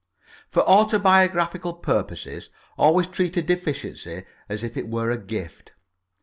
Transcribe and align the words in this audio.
For 0.49 0.63
autobiographical 0.67 1.73
purposes 1.75 2.49
always 2.75 3.05
treat 3.05 3.37
a 3.37 3.43
deficiency 3.43 4.23
as 4.49 4.63
if 4.63 4.75
it 4.75 4.89
were 4.89 5.11
a 5.11 5.17
gift. 5.19 5.73